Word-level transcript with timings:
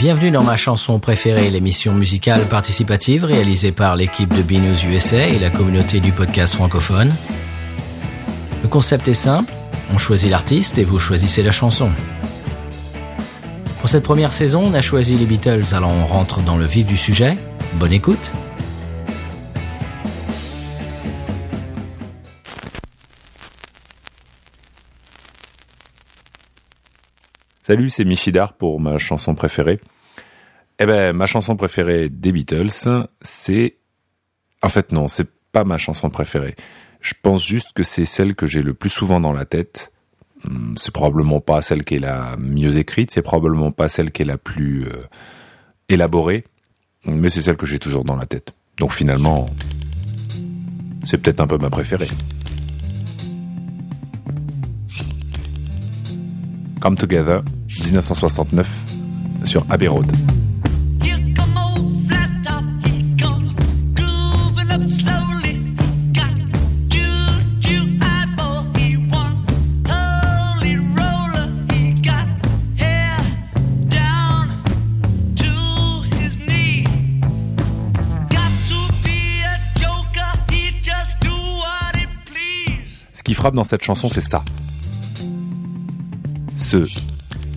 Bienvenue 0.00 0.30
dans 0.30 0.42
ma 0.42 0.56
chanson 0.56 0.98
préférée, 0.98 1.50
l'émission 1.50 1.92
musicale 1.92 2.46
participative 2.46 3.22
réalisée 3.22 3.70
par 3.70 3.96
l'équipe 3.96 4.34
de 4.34 4.40
BNews 4.40 4.86
USA 4.86 5.28
et 5.28 5.38
la 5.38 5.50
communauté 5.50 6.00
du 6.00 6.10
podcast 6.10 6.54
francophone. 6.54 7.12
Le 8.62 8.68
concept 8.70 9.08
est 9.08 9.14
simple, 9.14 9.52
on 9.92 9.98
choisit 9.98 10.30
l'artiste 10.30 10.78
et 10.78 10.84
vous 10.84 10.98
choisissez 10.98 11.42
la 11.42 11.52
chanson. 11.52 11.90
Pour 13.80 13.90
cette 13.90 14.02
première 14.02 14.32
saison, 14.32 14.62
on 14.64 14.72
a 14.72 14.80
choisi 14.80 15.18
les 15.18 15.26
Beatles, 15.26 15.74
alors 15.74 15.90
on 15.90 16.06
rentre 16.06 16.40
dans 16.40 16.56
le 16.56 16.64
vif 16.64 16.86
du 16.86 16.96
sujet. 16.96 17.36
Bonne 17.74 17.92
écoute 17.92 18.32
Salut, 27.70 27.88
c'est 27.88 28.04
Michidar 28.04 28.54
pour 28.54 28.80
ma 28.80 28.98
chanson 28.98 29.36
préférée. 29.36 29.78
Eh 30.80 30.86
ben, 30.86 31.12
ma 31.12 31.26
chanson 31.26 31.54
préférée 31.54 32.08
des 32.08 32.32
Beatles, 32.32 32.72
c'est... 33.22 33.76
En 34.60 34.68
fait, 34.68 34.90
non, 34.90 35.06
c'est 35.06 35.28
pas 35.52 35.62
ma 35.62 35.78
chanson 35.78 36.10
préférée. 36.10 36.56
Je 37.00 37.14
pense 37.22 37.46
juste 37.46 37.72
que 37.72 37.84
c'est 37.84 38.04
celle 38.04 38.34
que 38.34 38.48
j'ai 38.48 38.62
le 38.62 38.74
plus 38.74 38.90
souvent 38.90 39.20
dans 39.20 39.32
la 39.32 39.44
tête. 39.44 39.92
Hmm, 40.42 40.74
c'est 40.76 40.92
probablement 40.92 41.38
pas 41.38 41.62
celle 41.62 41.84
qui 41.84 41.94
est 41.94 42.00
la 42.00 42.34
mieux 42.38 42.76
écrite, 42.76 43.12
c'est 43.12 43.22
probablement 43.22 43.70
pas 43.70 43.88
celle 43.88 44.10
qui 44.10 44.22
est 44.22 44.24
la 44.24 44.36
plus 44.36 44.86
euh, 44.86 45.04
élaborée, 45.88 46.44
mais 47.04 47.28
c'est 47.28 47.40
celle 47.40 47.56
que 47.56 47.66
j'ai 47.66 47.78
toujours 47.78 48.02
dans 48.02 48.16
la 48.16 48.26
tête. 48.26 48.52
Donc 48.78 48.92
finalement, 48.92 49.48
c'est 51.04 51.18
peut-être 51.18 51.40
un 51.40 51.46
peu 51.46 51.58
ma 51.58 51.70
préférée. 51.70 52.08
Come 56.80 56.96
Together, 56.96 57.42
1969, 57.68 58.66
sur 59.44 59.66
Abbey 59.68 59.86
Road. 59.86 60.10
Ce 83.12 83.22
qui 83.22 83.34
frappe 83.34 83.54
dans 83.54 83.64
cette 83.64 83.84
chanson, 83.84 84.08
c'est 84.08 84.22
ça 84.22 84.42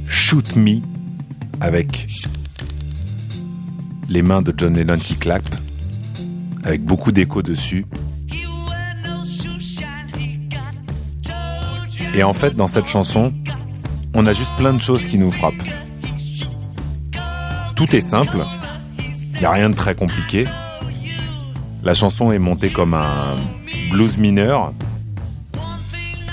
Shoot 0.08 0.56
Me 0.56 0.82
avec 1.62 2.08
les 4.10 4.22
mains 4.22 4.42
de 4.42 4.54
John 4.56 4.76
Lennon 4.76 4.98
qui 4.98 5.16
claquent, 5.16 5.44
avec 6.64 6.84
beaucoup 6.84 7.12
d'écho 7.12 7.42
dessus. 7.42 7.86
Et 12.16 12.24
en 12.24 12.34
fait, 12.34 12.56
dans 12.56 12.68
cette 12.68 12.88
chanson, 12.88 13.34
on 14.14 14.26
a 14.26 14.34
juste 14.34 14.56
plein 14.56 14.74
de 14.74 14.82
choses 14.82 15.06
qui 15.06 15.18
nous 15.18 15.32
frappent. 15.32 15.54
Tout 17.76 17.96
est 17.96 18.02
simple, 18.02 18.38
il 19.34 19.40
n'y 19.40 19.46
a 19.46 19.52
rien 19.52 19.70
de 19.70 19.76
très 19.76 19.96
compliqué. 19.96 20.46
La 21.84 21.94
chanson 21.94 22.32
est 22.32 22.40
montée 22.40 22.70
comme 22.70 22.94
un 22.94 23.36
blues 23.92 24.18
mineur, 24.18 24.74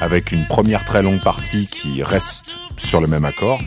avec 0.00 0.32
une 0.32 0.46
première 0.46 0.84
très 0.84 1.02
longue 1.02 1.22
partie 1.22 1.66
qui 1.66 2.02
reste 2.02 2.50
sur 2.76 3.00
le 3.00 3.06
même 3.06 3.24
accord. 3.24 3.60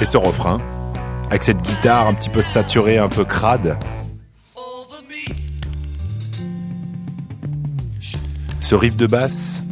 Et 0.00 0.04
ce 0.04 0.16
refrain, 0.16 0.60
avec 1.30 1.44
cette 1.44 1.62
guitare 1.62 2.08
un 2.08 2.14
petit 2.14 2.30
peu 2.30 2.42
saturée, 2.42 2.98
un 2.98 3.08
peu 3.08 3.24
crade. 3.24 3.78
Ce 8.58 8.74
riff 8.74 8.96
de 8.96 9.06
basse, 9.06 9.64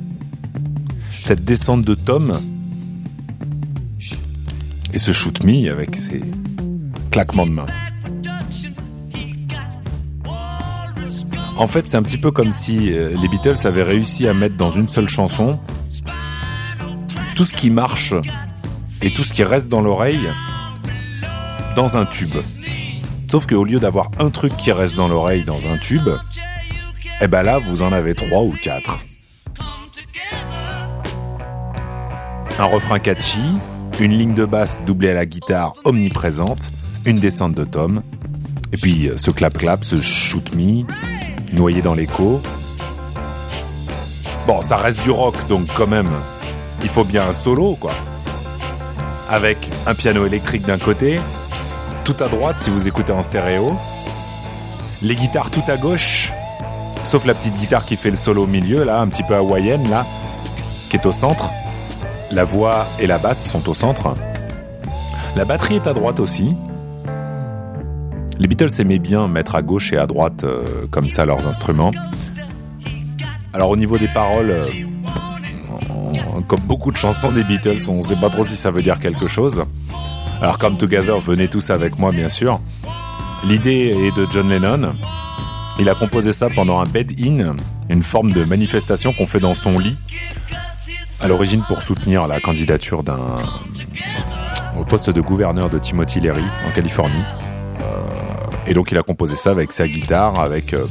cette 1.12 1.44
descente 1.44 1.82
de 1.82 1.94
Tom, 1.94 2.38
et 4.92 4.98
ce 4.98 5.12
shoot 5.12 5.42
me 5.44 5.70
avec 5.70 5.96
ses 5.96 6.22
claquements 7.10 7.46
de 7.46 7.52
main. 7.52 7.66
En 11.58 11.66
fait, 11.66 11.88
c'est 11.88 11.96
un 11.96 12.02
petit 12.02 12.18
peu 12.18 12.30
comme 12.30 12.52
si 12.52 12.92
euh, 12.92 13.16
les 13.20 13.26
Beatles 13.26 13.66
avaient 13.66 13.82
réussi 13.82 14.28
à 14.28 14.32
mettre 14.32 14.56
dans 14.56 14.70
une 14.70 14.86
seule 14.86 15.08
chanson 15.08 15.58
tout 17.34 17.44
ce 17.44 17.52
qui 17.52 17.70
marche 17.70 18.14
et 19.02 19.10
tout 19.12 19.24
ce 19.24 19.32
qui 19.32 19.42
reste 19.42 19.68
dans 19.68 19.82
l'oreille 19.82 20.20
dans 21.74 21.96
un 21.96 22.06
tube. 22.06 22.36
Sauf 23.28 23.48
qu'au 23.48 23.64
lieu 23.64 23.80
d'avoir 23.80 24.12
un 24.20 24.30
truc 24.30 24.56
qui 24.56 24.70
reste 24.70 24.94
dans 24.94 25.08
l'oreille 25.08 25.42
dans 25.42 25.66
un 25.66 25.78
tube, 25.78 26.08
eh 27.20 27.26
ben 27.26 27.42
là, 27.42 27.58
vous 27.58 27.82
en 27.82 27.92
avez 27.92 28.14
trois 28.14 28.42
ou 28.42 28.54
quatre. 28.62 28.96
Un 32.60 32.64
refrain 32.64 33.00
catchy, 33.00 33.42
une 33.98 34.16
ligne 34.16 34.34
de 34.34 34.44
basse 34.44 34.78
doublée 34.86 35.10
à 35.10 35.14
la 35.14 35.26
guitare 35.26 35.74
omniprésente, 35.84 36.70
une 37.04 37.18
descente 37.18 37.54
de 37.54 37.64
tom, 37.64 38.02
et 38.72 38.76
puis 38.76 39.08
euh, 39.08 39.16
ce 39.16 39.30
clap-clap, 39.30 39.84
ce 39.84 40.00
shoot 40.00 40.54
me, 40.54 40.84
noyé 41.52 41.82
dans 41.82 41.94
l'écho. 41.94 42.40
Bon, 44.46 44.62
ça 44.62 44.76
reste 44.76 45.02
du 45.02 45.10
rock, 45.10 45.34
donc 45.48 45.66
quand 45.76 45.86
même, 45.86 46.10
il 46.82 46.88
faut 46.88 47.04
bien 47.04 47.28
un 47.28 47.32
solo, 47.32 47.76
quoi. 47.78 47.92
Avec 49.28 49.58
un 49.86 49.94
piano 49.94 50.24
électrique 50.24 50.64
d'un 50.64 50.78
côté, 50.78 51.20
tout 52.04 52.16
à 52.20 52.28
droite 52.28 52.58
si 52.58 52.70
vous 52.70 52.88
écoutez 52.88 53.12
en 53.12 53.20
stéréo, 53.20 53.76
les 55.02 55.14
guitares 55.14 55.50
tout 55.50 55.62
à 55.68 55.76
gauche, 55.76 56.32
sauf 57.04 57.26
la 57.26 57.34
petite 57.34 57.56
guitare 57.56 57.84
qui 57.84 57.96
fait 57.96 58.10
le 58.10 58.16
solo 58.16 58.44
au 58.44 58.46
milieu, 58.46 58.84
là, 58.84 59.00
un 59.00 59.08
petit 59.08 59.22
peu 59.22 59.34
hawaïenne, 59.34 59.88
là, 59.90 60.06
qui 60.88 60.96
est 60.96 61.06
au 61.06 61.12
centre. 61.12 61.50
La 62.30 62.44
voix 62.44 62.86
et 62.98 63.06
la 63.06 63.18
basse 63.18 63.48
sont 63.48 63.68
au 63.68 63.74
centre. 63.74 64.14
La 65.36 65.44
batterie 65.44 65.76
est 65.76 65.86
à 65.86 65.92
droite 65.92 66.20
aussi. 66.20 66.56
Les 68.38 68.46
Beatles 68.46 68.70
aimaient 68.78 68.98
bien 68.98 69.26
mettre 69.26 69.56
à 69.56 69.62
gauche 69.62 69.92
et 69.92 69.98
à 69.98 70.06
droite 70.06 70.44
euh, 70.44 70.86
comme 70.90 71.08
ça 71.08 71.24
leurs 71.24 71.46
instruments. 71.46 71.90
Alors 73.52 73.70
au 73.70 73.76
niveau 73.76 73.98
des 73.98 74.06
paroles, 74.08 74.50
euh, 74.50 74.66
comme 76.46 76.60
beaucoup 76.60 76.92
de 76.92 76.96
chansons 76.96 77.32
des 77.32 77.42
Beatles, 77.42 77.78
on 77.88 77.96
ne 77.96 78.02
sait 78.02 78.16
pas 78.16 78.30
trop 78.30 78.44
si 78.44 78.54
ça 78.54 78.70
veut 78.70 78.82
dire 78.82 79.00
quelque 79.00 79.26
chose. 79.26 79.64
Alors 80.40 80.58
Come 80.58 80.76
Together, 80.76 81.18
venez 81.18 81.48
tous 81.48 81.70
avec 81.70 81.98
moi 81.98 82.12
bien 82.12 82.28
sûr. 82.28 82.60
L'idée 83.44 83.92
est 83.96 84.16
de 84.16 84.26
John 84.30 84.48
Lennon. 84.48 84.94
Il 85.80 85.88
a 85.88 85.94
composé 85.94 86.32
ça 86.32 86.48
pendant 86.48 86.80
un 86.80 86.86
bed-in, 86.86 87.56
une 87.88 88.02
forme 88.02 88.30
de 88.30 88.44
manifestation 88.44 89.12
qu'on 89.12 89.26
fait 89.26 89.40
dans 89.40 89.54
son 89.54 89.78
lit, 89.78 89.96
à 91.20 91.28
l'origine 91.28 91.62
pour 91.66 91.82
soutenir 91.82 92.26
la 92.28 92.40
candidature 92.40 93.02
d'un 93.02 93.38
au 94.78 94.84
poste 94.84 95.10
de 95.10 95.20
gouverneur 95.20 95.70
de 95.70 95.78
Timothy 95.78 96.20
Leary 96.20 96.44
en 96.68 96.70
Californie. 96.70 97.24
Et 98.68 98.74
donc 98.74 98.92
il 98.92 98.98
a 98.98 99.02
composé 99.02 99.34
ça 99.34 99.50
avec 99.50 99.72
sa 99.72 99.88
guitare, 99.88 100.38
avec 100.38 100.74
euh, 100.74 100.84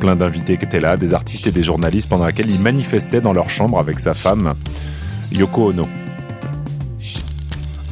plein 0.00 0.16
d'invités 0.16 0.56
qui 0.56 0.64
étaient 0.64 0.80
là, 0.80 0.96
des 0.96 1.12
artistes 1.12 1.46
et 1.46 1.52
des 1.52 1.62
journalistes, 1.62 2.08
pendant 2.08 2.24
laquelle 2.24 2.50
il 2.50 2.58
manifestait 2.60 3.20
dans 3.20 3.34
leur 3.34 3.50
chambre 3.50 3.78
avec 3.78 3.98
sa 3.98 4.14
femme, 4.14 4.54
Yoko 5.30 5.68
Ono. 5.68 5.88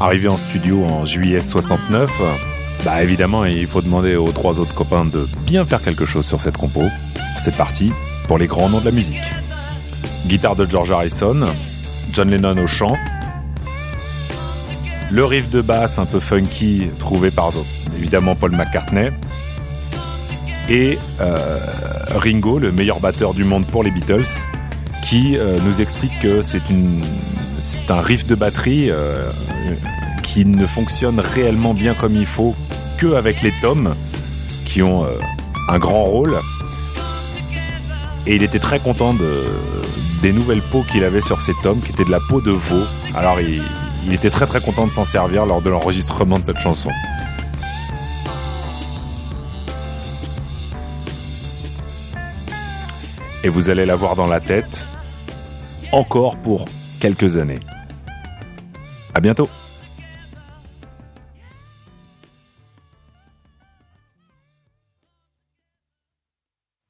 Arrivé 0.01 0.29
en 0.29 0.39
studio 0.39 0.85
en 0.85 1.05
juillet 1.05 1.43
69, 1.43 2.11
bah 2.85 3.03
évidemment 3.03 3.45
il 3.45 3.67
faut 3.67 3.83
demander 3.83 4.17
aux 4.17 4.33
trois 4.33 4.59
autres 4.59 4.75
copains 4.75 5.05
de 5.05 5.27
bien 5.47 5.67
faire 5.67 5.83
quelque 5.83 6.07
chose 6.07 6.25
sur 6.25 6.41
cette 6.41 6.57
compo. 6.57 6.83
C'est 7.37 7.57
parti 7.57 7.93
pour 8.29 8.39
les 8.39 8.47
grands 8.47 8.71
noms 8.71 8.81
de 8.81 8.87
la 8.87 8.91
musique. 8.91 9.21
Guitare 10.27 10.57
de 10.57 10.65
George 10.69 10.91
Harrison, 10.91 11.47
John 12.11 12.31
Lennon 12.31 12.57
au 12.57 12.67
chant, 12.67 12.97
le 15.11 15.25
riff 15.25 15.51
de 15.51 15.61
basse 15.61 15.99
un 15.99 16.07
peu 16.07 16.21
funky 16.21 16.89
trouvé 16.99 17.31
par 17.31 17.51
évidemment 17.97 18.35
Paul 18.35 18.53
McCartney, 18.53 19.11
et 20.69 20.99
euh, 21.21 21.59
Ringo, 22.11 22.59
le 22.59 22.73
meilleur 22.73 23.01
batteur 23.01 23.35
du 23.35 23.45
monde 23.45 23.67
pour 23.67 23.85
les 23.85 23.91
Beatles, 23.91 24.47
qui 25.05 25.37
euh, 25.37 25.59
nous 25.65 25.81
explique 25.81 26.19
que 26.21 26.43
c'est 26.43 26.61
un 27.91 28.01
riff 28.01 28.27
de 28.27 28.35
batterie 28.35 28.91
euh, 28.91 29.31
qui 30.23 30.45
ne 30.45 30.67
fonctionne 30.67 31.21
réellement 31.21 31.75
bien 31.75 31.95
comme 31.95 32.17
il 32.17 32.27
faut 32.27 32.55
que 32.99 33.15
avec 33.15 33.43
les 33.43 33.53
tomes 33.61 33.95
qui 34.65 34.83
ont 34.83 35.07
un 35.69 35.79
grand 35.79 36.05
rôle. 36.05 36.37
Et 38.27 38.35
il 38.35 38.43
était 38.43 38.59
très 38.59 38.81
content 38.81 39.15
de, 39.15 39.45
des 40.23 40.33
nouvelles 40.33 40.63
peaux 40.63 40.85
qu'il 40.91 41.05
avait 41.05 41.21
sur 41.21 41.41
ces 41.41 41.53
tomes, 41.63 41.81
qui 41.81 41.93
étaient 41.93 42.05
de 42.05 42.11
la 42.11 42.19
peau 42.29 42.41
de 42.41 42.51
veau. 42.51 42.83
Alors 43.15 43.39
il 43.41 44.13
était 44.13 44.31
très 44.31 44.47
très 44.47 44.61
content 44.61 44.87
de 44.87 44.93
s'en 44.93 45.05
servir 45.05 45.47
lors 45.47 45.63
de 45.63 45.71
l'enregistrement 45.71 46.41
de 46.41 46.45
cette 46.45 46.59
chanson. 46.59 46.91
et 53.47 53.49
vous 53.49 53.71
allez 53.71 53.87
l'avoir 53.87 54.17
dans 54.17 54.27
la 54.27 54.41
tête 54.41 54.85
encore 55.93 56.37
pour 56.37 56.65
quelques 56.99 57.37
années. 57.37 57.61
À 59.15 59.21
bientôt. 59.21 59.49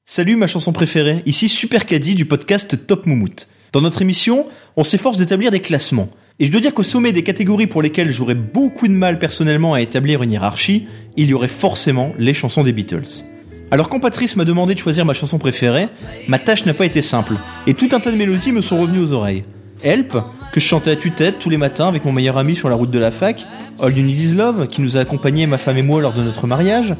Salut 0.07 0.35
ma 0.35 0.47
chanson 0.47 0.73
préférée, 0.73 1.21
ici 1.27 1.47
Super 1.47 1.85
Caddy 1.85 2.15
du 2.15 2.25
podcast 2.25 2.87
Top 2.87 3.05
Moumout. 3.05 3.47
Dans 3.71 3.81
notre 3.81 4.01
émission, 4.01 4.47
on 4.77 4.83
s'efforce 4.83 5.17
d'établir 5.17 5.51
des 5.51 5.61
classements. 5.61 6.09
Et 6.39 6.45
je 6.45 6.51
dois 6.51 6.61
dire 6.61 6.73
qu'au 6.73 6.81
sommet 6.81 7.11
des 7.11 7.23
catégories 7.23 7.67
pour 7.67 7.83
lesquelles 7.83 8.09
j'aurais 8.09 8.33
beaucoup 8.33 8.87
de 8.87 8.93
mal 8.93 9.19
personnellement 9.19 9.75
à 9.75 9.81
établir 9.81 10.23
une 10.23 10.31
hiérarchie, 10.31 10.87
il 11.17 11.29
y 11.29 11.35
aurait 11.35 11.49
forcément 11.49 12.13
les 12.17 12.33
chansons 12.33 12.63
des 12.63 12.73
Beatles. 12.73 13.36
Alors 13.69 13.89
quand 13.89 13.99
Patrice 13.99 14.37
m'a 14.37 14.45
demandé 14.45 14.73
de 14.75 14.79
choisir 14.79 15.05
ma 15.05 15.13
chanson 15.13 15.39
préférée, 15.39 15.89
ma 16.29 16.39
tâche 16.39 16.65
n'a 16.65 16.73
pas 16.73 16.85
été 16.85 17.01
simple, 17.01 17.33
et 17.67 17.73
tout 17.73 17.89
un 17.91 17.99
tas 17.99 18.11
de 18.11 18.15
mélodies 18.15 18.53
me 18.53 18.61
sont 18.61 18.79
revenues 18.79 19.03
aux 19.03 19.11
oreilles. 19.11 19.43
Help, 19.83 20.17
que 20.53 20.59
je 20.61 20.65
chantais 20.65 20.91
à 20.91 20.95
tue-tête 20.95 21.37
tous 21.37 21.49
les 21.49 21.57
matins 21.57 21.89
avec 21.89 22.05
mon 22.05 22.13
meilleur 22.13 22.37
ami 22.37 22.55
sur 22.55 22.69
la 22.69 22.75
route 22.75 22.89
de 22.89 22.99
la 22.99 23.11
fac, 23.11 23.45
All 23.81 23.95
You 23.95 24.03
Need 24.03 24.19
Is 24.19 24.35
Love, 24.35 24.67
qui 24.69 24.81
nous 24.81 24.95
a 24.95 25.01
accompagnés 25.01 25.47
ma 25.47 25.57
femme 25.57 25.77
et 25.77 25.81
moi 25.81 25.99
lors 25.99 26.13
de 26.13 26.23
notre 26.23 26.47
mariage, 26.47 26.95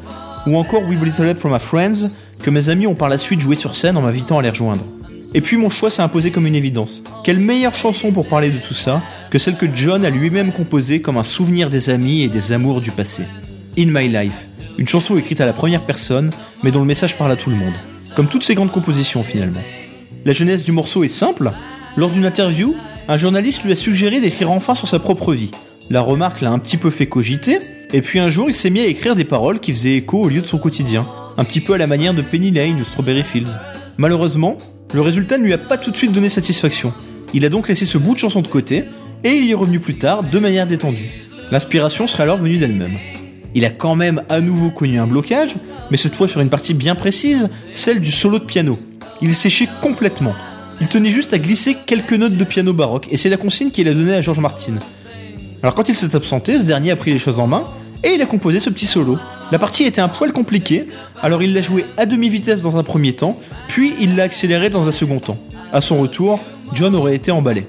ou 0.45 0.57
encore 0.57 0.81
We 0.87 0.99
Little 1.01 1.27
Help 1.27 1.39
From 1.39 1.53
Our 1.53 1.61
Friends, 1.61 2.09
que 2.43 2.49
mes 2.49 2.67
amis 2.67 2.85
ont 2.85 2.95
par 2.95 3.07
la 3.07 3.17
suite 3.17 3.39
joué 3.39 3.55
sur 3.55 3.73
scène 3.73 3.95
en 3.95 4.01
m'invitant 4.01 4.37
à 4.37 4.41
les 4.41 4.49
rejoindre. 4.49 4.83
Et 5.33 5.41
puis 5.41 5.55
mon 5.55 5.69
choix 5.69 5.89
s'est 5.89 6.01
imposé 6.01 6.31
comme 6.31 6.47
une 6.47 6.55
évidence. 6.55 7.01
Quelle 7.23 7.39
meilleure 7.39 7.75
chanson 7.75 8.11
pour 8.11 8.27
parler 8.27 8.49
de 8.49 8.59
tout 8.59 8.73
ça 8.73 9.01
que 9.29 9.39
celle 9.39 9.55
que 9.55 9.65
John 9.73 10.05
a 10.05 10.09
lui-même 10.09 10.51
composée 10.51 11.01
comme 11.01 11.17
un 11.17 11.23
souvenir 11.23 11.69
des 11.69 11.89
amis 11.89 12.23
et 12.23 12.27
des 12.27 12.51
amours 12.51 12.81
du 12.81 12.91
passé. 12.91 13.23
In 13.77 13.87
My 13.87 14.07
Life, 14.07 14.46
une 14.77 14.87
chanson 14.87 15.17
écrite 15.17 15.41
à 15.41 15.45
la 15.45 15.53
première 15.53 15.81
personne, 15.81 16.29
mais 16.63 16.71
dont 16.71 16.79
le 16.79 16.85
message 16.85 17.17
parle 17.17 17.31
à 17.31 17.35
tout 17.35 17.49
le 17.49 17.55
monde. 17.55 17.73
Comme 18.15 18.27
toutes 18.27 18.43
ses 18.43 18.55
grandes 18.55 18.71
compositions 18.71 19.23
finalement. 19.23 19.61
La 20.25 20.33
jeunesse 20.33 20.63
du 20.63 20.71
morceau 20.71 21.03
est 21.03 21.09
simple. 21.09 21.51
Lors 21.95 22.11
d'une 22.11 22.25
interview, 22.25 22.75
un 23.07 23.17
journaliste 23.17 23.63
lui 23.63 23.71
a 23.71 23.75
suggéré 23.75 24.19
d'écrire 24.19 24.51
enfin 24.51 24.75
sur 24.75 24.87
sa 24.87 24.99
propre 24.99 25.33
vie. 25.33 25.51
La 25.89 26.01
remarque 26.01 26.41
l'a 26.41 26.51
un 26.51 26.59
petit 26.59 26.77
peu 26.77 26.89
fait 26.89 27.07
cogiter, 27.07 27.59
et 27.93 28.01
puis 28.01 28.19
un 28.19 28.29
jour 28.29 28.49
il 28.49 28.53
s'est 28.53 28.69
mis 28.69 28.81
à 28.81 28.85
écrire 28.85 29.15
des 29.15 29.23
paroles 29.23 29.59
qui 29.59 29.71
faisaient 29.71 29.95
écho 29.95 30.23
au 30.23 30.27
lieu 30.27 30.41
de 30.41 30.45
son 30.45 30.57
quotidien, 30.57 31.07
un 31.37 31.43
petit 31.43 31.61
peu 31.61 31.73
à 31.73 31.77
la 31.77 31.87
manière 31.87 32.13
de 32.13 32.21
Penny 32.21 32.51
Lane 32.51 32.81
ou 32.81 32.83
Strawberry 32.83 33.23
Fields. 33.23 33.57
Malheureusement, 33.97 34.57
le 34.93 35.01
résultat 35.01 35.37
ne 35.37 35.43
lui 35.43 35.53
a 35.53 35.57
pas 35.57 35.77
tout 35.77 35.91
de 35.91 35.97
suite 35.97 36.11
donné 36.11 36.29
satisfaction. 36.29 36.93
Il 37.33 37.45
a 37.45 37.49
donc 37.49 37.67
laissé 37.67 37.85
ce 37.85 37.97
bout 37.97 38.13
de 38.13 38.19
chanson 38.19 38.41
de 38.41 38.47
côté, 38.47 38.83
et 39.23 39.31
il 39.31 39.45
y 39.45 39.51
est 39.51 39.55
revenu 39.55 39.79
plus 39.79 39.97
tard 39.97 40.23
de 40.23 40.39
manière 40.39 40.67
détendue. 40.67 41.09
L'inspiration 41.51 42.07
serait 42.07 42.23
alors 42.23 42.37
venue 42.37 42.57
d'elle-même. 42.57 42.97
Il 43.55 43.65
a 43.65 43.69
quand 43.69 43.95
même 43.95 44.21
à 44.29 44.41
nouveau 44.41 44.69
connu 44.69 44.99
un 44.99 45.07
blocage, 45.07 45.55
mais 45.89 45.97
cette 45.97 46.15
fois 46.15 46.27
sur 46.27 46.41
une 46.41 46.49
partie 46.49 46.73
bien 46.73 46.95
précise, 46.95 47.49
celle 47.73 48.01
du 48.01 48.11
solo 48.11 48.39
de 48.39 48.43
piano. 48.43 48.77
Il 49.21 49.33
séchait 49.33 49.69
complètement. 49.81 50.33
Il 50.79 50.87
tenait 50.87 51.09
juste 51.09 51.33
à 51.33 51.39
glisser 51.39 51.75
quelques 51.85 52.13
notes 52.13 52.35
de 52.35 52.43
piano 52.43 52.73
baroque, 52.73 53.07
et 53.09 53.17
c'est 53.17 53.29
la 53.29 53.37
consigne 53.37 53.71
qu'il 53.71 53.87
a 53.87 53.93
donnée 53.93 54.13
à 54.13 54.21
George 54.21 54.39
Martin. 54.39 54.73
Alors 55.63 55.73
quand 55.73 55.89
il 55.89 55.95
s'est 55.95 56.15
absenté, 56.15 56.59
ce 56.59 56.65
dernier 56.65 56.91
a 56.91 56.95
pris 56.95 57.11
les 57.11 57.19
choses 57.19 57.39
en 57.39 57.47
main, 57.47 57.65
et 58.03 58.09
il 58.09 58.21
a 58.21 58.25
composé 58.25 58.59
ce 58.59 58.69
petit 58.69 58.85
solo. 58.85 59.17
La 59.51 59.57
partie 59.57 59.83
était 59.83 60.01
un 60.01 60.07
poil 60.07 60.33
compliquée, 60.33 60.85
alors 61.23 61.41
il 61.41 61.53
l'a 61.53 61.61
joué 61.61 61.85
à 61.97 62.05
demi-vitesse 62.05 62.61
dans 62.61 62.77
un 62.77 62.83
premier 62.83 63.13
temps, 63.13 63.39
puis 63.67 63.93
il 63.99 64.15
l'a 64.15 64.23
accéléré 64.23 64.69
dans 64.69 64.87
un 64.87 64.91
second 64.91 65.19
temps. 65.19 65.39
À 65.73 65.81
son 65.81 65.99
retour, 65.99 66.39
John 66.73 66.95
aurait 66.95 67.15
été 67.15 67.31
emballé. 67.31 67.65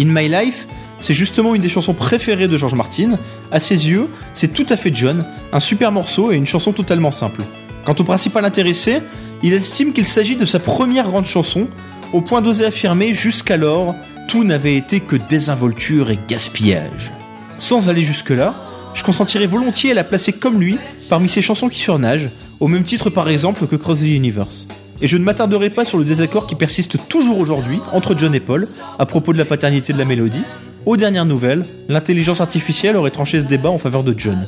In 0.00 0.06
My 0.06 0.28
Life, 0.28 0.66
c'est 1.00 1.14
justement 1.14 1.54
une 1.54 1.62
des 1.62 1.68
chansons 1.68 1.94
préférées 1.94 2.48
de 2.48 2.56
George 2.58 2.74
Martin. 2.74 3.18
À 3.50 3.60
ses 3.60 3.88
yeux, 3.88 4.08
c'est 4.34 4.52
tout 4.52 4.66
à 4.68 4.76
fait 4.76 4.94
John, 4.94 5.24
un 5.52 5.60
super 5.60 5.92
morceau 5.92 6.32
et 6.32 6.36
une 6.36 6.46
chanson 6.46 6.72
totalement 6.72 7.10
simple. 7.10 7.42
Quant 7.84 7.94
au 7.98 8.04
principal 8.04 8.44
intéressé, 8.44 9.00
il 9.42 9.52
estime 9.52 9.92
qu'il 9.92 10.06
s'agit 10.06 10.36
de 10.36 10.44
sa 10.44 10.58
première 10.58 11.08
grande 11.08 11.24
chanson, 11.24 11.68
au 12.12 12.20
point 12.20 12.42
d'oser 12.42 12.66
affirmer 12.66 13.14
jusqu'alors 13.14 13.94
tout 14.28 14.44
n'avait 14.44 14.76
été 14.76 15.00
que 15.00 15.16
désinvolture 15.16 16.10
et 16.10 16.18
gaspillage. 16.28 17.10
Sans 17.58 17.88
aller 17.88 18.04
jusque-là, 18.04 18.54
je 18.94 19.02
consentirais 19.02 19.46
volontiers 19.46 19.90
à 19.90 19.94
la 19.94 20.04
placer 20.04 20.32
comme 20.32 20.60
lui 20.60 20.78
parmi 21.08 21.28
ses 21.28 21.42
chansons 21.42 21.68
qui 21.68 21.80
surnagent, 21.80 22.28
au 22.60 22.68
même 22.68 22.84
titre 22.84 23.10
par 23.10 23.28
exemple 23.28 23.66
que 23.66 23.76
Cross 23.76 24.00
the 24.00 24.02
Universe. 24.02 24.66
Et 25.02 25.08
je 25.08 25.16
ne 25.16 25.24
m'attarderai 25.24 25.70
pas 25.70 25.84
sur 25.84 25.98
le 25.98 26.04
désaccord 26.04 26.46
qui 26.46 26.54
persiste 26.54 27.08
toujours 27.08 27.38
aujourd'hui 27.38 27.80
entre 27.92 28.16
John 28.16 28.34
et 28.34 28.40
Paul 28.40 28.68
à 28.98 29.06
propos 29.06 29.32
de 29.32 29.38
la 29.38 29.44
paternité 29.44 29.92
de 29.92 29.98
la 29.98 30.04
mélodie. 30.04 30.44
Aux 30.86 30.96
dernières 30.96 31.26
nouvelles, 31.26 31.64
l'intelligence 31.88 32.40
artificielle 32.40 32.96
aurait 32.96 33.10
tranché 33.10 33.40
ce 33.40 33.46
débat 33.46 33.68
en 33.68 33.78
faveur 33.78 34.02
de 34.02 34.14
John. 34.16 34.46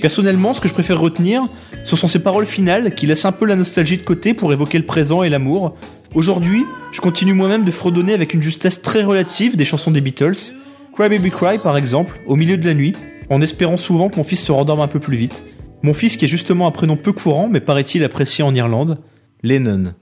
Personnellement, 0.00 0.54
ce 0.54 0.60
que 0.60 0.68
je 0.68 0.72
préfère 0.72 0.98
retenir, 0.98 1.42
ce 1.84 1.96
sont 1.96 2.08
ces 2.08 2.18
paroles 2.18 2.46
finales 2.46 2.94
qui 2.94 3.06
laissent 3.06 3.26
un 3.26 3.32
peu 3.32 3.44
la 3.44 3.56
nostalgie 3.56 3.98
de 3.98 4.02
côté 4.02 4.32
pour 4.32 4.52
évoquer 4.52 4.78
le 4.78 4.86
présent 4.86 5.22
et 5.22 5.28
l'amour. 5.28 5.76
Aujourd'hui, 6.14 6.64
je 6.92 7.00
continue 7.02 7.34
moi-même 7.34 7.64
de 7.64 7.70
fredonner 7.70 8.14
avec 8.14 8.32
une 8.32 8.40
justesse 8.40 8.80
très 8.80 9.04
relative 9.04 9.56
des 9.56 9.66
chansons 9.66 9.90
des 9.90 10.00
Beatles. 10.00 10.52
Cry 10.94 11.10
Baby 11.10 11.30
Cry 11.30 11.58
par 11.58 11.76
exemple, 11.76 12.20
au 12.26 12.36
milieu 12.36 12.56
de 12.56 12.64
la 12.64 12.72
nuit, 12.72 12.94
en 13.28 13.42
espérant 13.42 13.76
souvent 13.76 14.08
que 14.08 14.16
mon 14.16 14.24
fils 14.24 14.40
se 14.40 14.52
rendorme 14.52 14.80
un 14.80 14.88
peu 14.88 15.00
plus 15.00 15.18
vite. 15.18 15.44
Mon 15.82 15.92
fils 15.92 16.16
qui 16.16 16.24
est 16.24 16.28
justement 16.28 16.66
un 16.66 16.70
prénom 16.70 16.96
peu 16.96 17.12
courant 17.12 17.48
mais 17.50 17.60
paraît-il 17.60 18.02
apprécié 18.02 18.42
en 18.42 18.54
Irlande, 18.54 18.98
Lennon. 19.42 19.92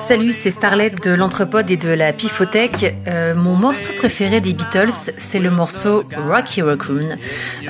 Salut, 0.00 0.32
c'est 0.32 0.50
Starlet 0.50 0.90
de 0.90 1.12
l'Entrepode 1.12 1.70
et 1.70 1.76
de 1.76 1.90
la 1.90 2.12
Pifothèque. 2.12 2.94
Euh, 3.06 3.34
mon 3.34 3.54
morceau 3.54 3.92
préféré 3.98 4.40
des 4.40 4.52
Beatles, 4.52 4.90
c'est 5.16 5.38
le 5.38 5.50
morceau 5.50 6.04
Rocky 6.16 6.62
Raccoon, 6.62 7.16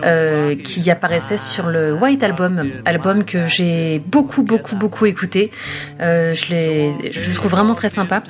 euh, 0.02 0.54
qui 0.56 0.90
apparaissait 0.90 1.36
sur 1.36 1.66
le 1.66 1.92
White 1.92 2.22
Album, 2.22 2.70
album 2.84 3.24
que 3.24 3.48
j'ai 3.48 3.98
beaucoup, 3.98 4.42
beaucoup, 4.42 4.76
beaucoup 4.76 5.04
écouté. 5.04 5.50
Euh, 6.00 6.34
je, 6.34 7.10
je 7.10 7.28
le 7.28 7.34
trouve 7.34 7.50
vraiment 7.50 7.74
très 7.74 7.90
sympa. 7.90 8.22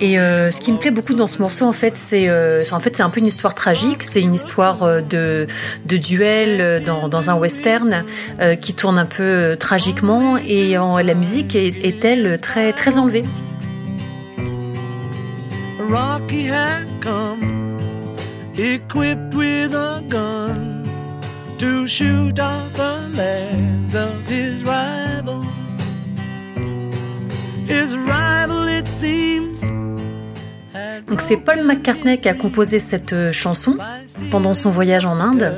Et 0.00 0.18
euh, 0.18 0.50
ce 0.50 0.60
qui 0.60 0.70
me 0.72 0.78
plaît 0.78 0.90
beaucoup 0.90 1.14
dans 1.14 1.26
ce 1.26 1.42
morceau, 1.42 1.64
en 1.64 1.72
fait, 1.72 1.96
c'est 1.96 2.28
euh, 2.28 2.62
en 2.70 2.80
fait 2.80 2.96
c'est 2.96 3.02
un 3.02 3.10
peu 3.10 3.20
une 3.20 3.26
histoire 3.26 3.54
tragique. 3.54 4.02
C'est 4.02 4.20
une 4.20 4.34
histoire 4.34 4.82
euh, 4.84 5.00
de, 5.00 5.46
duel 5.86 6.82
dans, 6.84 7.30
un 7.30 7.34
western 7.34 8.04
qui 8.60 8.74
tourne 8.74 8.98
un 8.98 9.06
peu 9.06 9.56
tragiquement 9.58 10.36
et 10.36 10.74
la 10.74 11.14
musique 11.14 11.56
est, 11.56 12.04
elle 12.04 12.38
très 12.40 12.72
très 12.72 12.98
enlevée. 12.98 13.24
Rocky 15.88 16.46
had 16.46 16.86
come, 17.00 17.78
equipped 18.56 19.34
with 19.34 19.74
a 19.74 20.02
gun 20.08 20.84
to 21.58 21.86
shoot 21.86 22.38
off 22.38 22.72
the 22.74 23.16
legs 23.16 23.94
of 23.94 24.28
his. 24.28 24.62
Donc 31.08 31.20
c'est 31.20 31.36
Paul 31.36 31.64
McCartney 31.64 32.18
qui 32.18 32.28
a 32.28 32.34
composé 32.34 32.78
cette 32.78 33.12
euh, 33.12 33.32
chanson 33.32 33.76
pendant 34.30 34.54
son 34.54 34.70
voyage 34.70 35.06
en 35.06 35.20
Inde. 35.20 35.52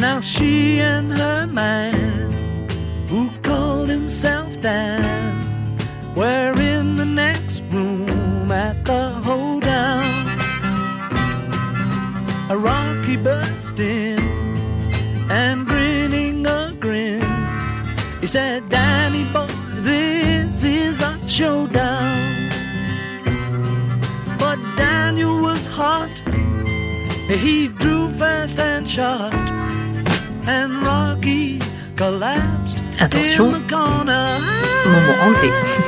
Now 0.00 0.20
she 0.20 0.80
and 0.80 1.12
her 1.12 1.46
man, 1.48 2.30
who 3.08 3.28
called 3.42 3.88
himself 3.88 4.46
Dan, 4.60 5.02
were 6.14 6.57
in 13.78 14.18
and 15.30 15.66
grinning 15.66 16.46
a 16.46 16.72
grin. 16.80 17.22
He 18.20 18.26
said, 18.26 18.68
Danny 18.68 19.24
boy, 19.32 19.46
this 19.82 20.64
is 20.64 21.00
a 21.00 21.18
showdown. 21.28 22.50
But 24.38 24.58
Daniel 24.76 25.40
was 25.40 25.66
hot. 25.66 26.10
He 27.28 27.68
drew 27.68 28.10
fast 28.18 28.58
and 28.58 28.88
shot. 28.88 29.34
And 30.46 30.72
Rocky 30.82 31.60
collapsed. 31.96 32.78
Attention, 33.00 33.44
moment 33.44 35.18
enlevé. 35.22 35.78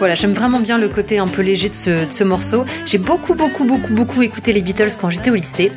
Voilà, 0.00 0.14
j'aime 0.14 0.32
vraiment 0.32 0.60
bien 0.60 0.78
le 0.78 0.88
côté 0.88 1.18
un 1.18 1.28
peu 1.28 1.42
léger 1.42 1.68
de 1.68 1.74
ce, 1.74 2.24
morceau. 2.24 2.64
J'ai 2.86 2.96
beaucoup, 2.96 3.34
beaucoup, 3.34 3.66
beaucoup, 3.66 3.92
beaucoup 3.92 4.22
écouté 4.22 4.54
les 4.54 4.62
Beatles 4.62 4.92
quand 4.98 5.10
j'étais 5.10 5.28
au 5.28 5.34
lycée. 5.34 5.70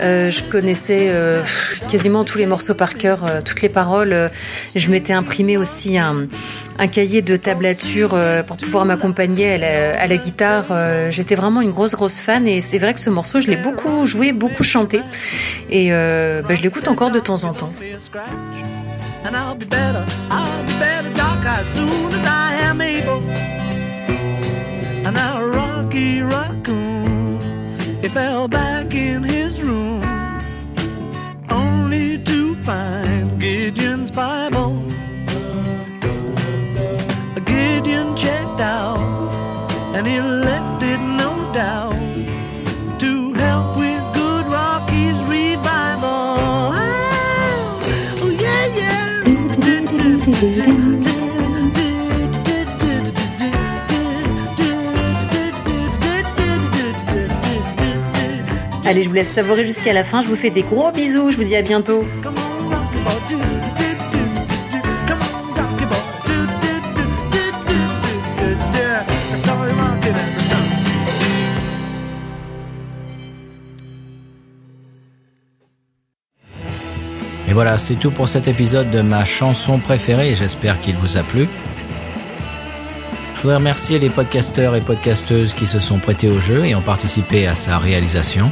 Euh, 0.00 0.30
je 0.30 0.42
connaissais 0.42 1.08
euh, 1.10 1.42
quasiment 1.86 2.24
tous 2.24 2.38
les 2.38 2.46
morceaux 2.46 2.72
par 2.72 2.94
cœur, 2.94 3.26
euh, 3.26 3.42
toutes 3.44 3.60
les 3.60 3.68
paroles. 3.68 4.30
Je 4.74 4.90
m'étais 4.90 5.12
imprimé 5.12 5.58
aussi 5.58 5.98
un, 5.98 6.26
cahier 6.90 7.20
de 7.20 7.36
tablature 7.36 8.16
pour 8.46 8.56
pouvoir 8.56 8.86
m'accompagner 8.86 9.62
à, 9.62 10.06
la, 10.06 10.16
guitare. 10.16 10.64
J'étais 11.10 11.34
vraiment 11.34 11.60
une 11.60 11.70
grosse, 11.70 11.92
grosse 11.92 12.16
fan 12.16 12.48
et 12.48 12.62
c'est 12.62 12.78
vrai 12.78 12.94
que 12.94 13.00
ce 13.00 13.10
morceau, 13.10 13.42
je 13.42 13.48
l'ai 13.48 13.58
beaucoup 13.58 14.06
joué, 14.06 14.32
beaucoup 14.32 14.64
chanté 14.64 15.02
et 15.68 15.90
bah, 15.90 16.54
je 16.54 16.62
l'écoute 16.62 16.88
encore 16.88 17.10
de 17.10 17.20
temps 17.20 17.44
en 17.44 17.52
temps. 17.52 17.74
Fell 28.16 28.48
back 28.48 28.94
in 28.94 29.22
his 29.22 29.60
room, 29.60 30.02
only 31.50 32.16
to 32.24 32.54
find 32.64 33.38
Gideon's 33.38 34.10
Bible. 34.10 34.72
Gideon 37.44 38.16
checked 38.16 38.58
out, 38.58 38.96
and 39.94 40.06
he 40.06 40.18
left 40.18 40.82
it 40.82 40.98
no 41.24 41.52
doubt 41.52 41.92
to 43.00 43.34
help 43.34 43.76
with 43.76 44.02
good 44.14 44.46
Rocky's 44.46 45.22
revival. 45.24 46.40
Ah, 46.72 48.18
oh, 48.22 48.30
yeah, 48.40 48.66
Allez, 58.88 59.02
je 59.02 59.08
vous 59.08 59.16
laisse 59.16 59.30
savourer 59.30 59.64
jusqu'à 59.64 59.92
la 59.92 60.04
fin. 60.04 60.22
Je 60.22 60.28
vous 60.28 60.36
fais 60.36 60.50
des 60.50 60.62
gros 60.62 60.92
bisous. 60.92 61.32
Je 61.32 61.36
vous 61.36 61.42
dis 61.42 61.56
à 61.56 61.62
bientôt. 61.62 62.04
Et 77.48 77.52
voilà, 77.52 77.76
c'est 77.78 77.96
tout 77.96 78.12
pour 78.12 78.28
cet 78.28 78.46
épisode 78.46 78.90
de 78.92 79.00
ma 79.00 79.24
chanson 79.24 79.78
préférée. 79.80 80.36
J'espère 80.36 80.78
qu'il 80.78 80.94
vous 80.94 81.16
a 81.16 81.24
plu. 81.24 81.48
Je 83.34 83.42
voudrais 83.42 83.56
remercier 83.56 83.98
les 83.98 84.10
podcasteurs 84.10 84.76
et 84.76 84.80
podcasteuses 84.80 85.54
qui 85.54 85.66
se 85.66 85.80
sont 85.80 85.98
prêtés 85.98 86.28
au 86.28 86.40
jeu 86.40 86.64
et 86.66 86.76
ont 86.76 86.82
participé 86.82 87.48
à 87.48 87.56
sa 87.56 87.78
réalisation. 87.78 88.48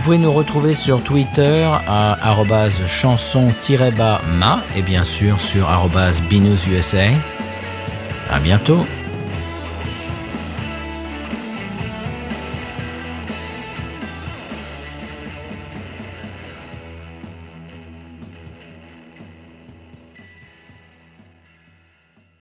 Vous 0.00 0.06
pouvez 0.06 0.18
nous 0.18 0.32
retrouver 0.32 0.72
sur 0.72 1.02
Twitter 1.02 1.68
à 1.86 2.32
chanson-ma 2.86 4.62
et 4.74 4.80
bien 4.80 5.04
sûr 5.04 5.38
sur 5.38 5.68
binoususa. 6.22 7.10
À 8.30 8.40
bientôt 8.40 8.86